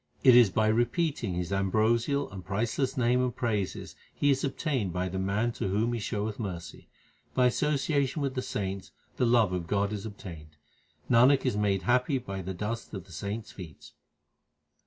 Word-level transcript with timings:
It 0.23 0.35
is 0.35 0.49
by 0.49 0.65
repeating 0.65 1.35
His 1.35 1.53
ambrosial 1.53 2.27
and 2.31 2.43
priceless 2.43 2.97
name 2.97 3.21
and 3.21 3.35
praises 3.35 3.95
He 4.11 4.31
is 4.31 4.43
obtained 4.43 4.91
by 4.91 5.09
the 5.09 5.19
man 5.19 5.51
to 5.51 5.67
whom 5.67 5.93
He 5.93 5.99
showeth 5.99 6.39
mercy. 6.39 6.89
By 7.35 7.45
association 7.45 8.23
with 8.23 8.33
the 8.33 8.41
saints 8.41 8.89
the 9.17 9.27
love 9.27 9.53
of 9.53 9.67
God 9.67 9.93
is 9.93 10.07
obtained: 10.07 10.57
Nanak 11.07 11.45
is 11.45 11.55
made 11.55 11.83
happy 11.83 12.17
by 12.17 12.41
the 12.41 12.55
dust 12.55 12.95
of 12.95 13.03
the 13.05 13.11
saints 13.11 13.51
feet. 13.51 13.91